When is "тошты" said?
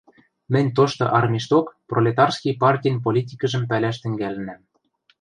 0.75-1.05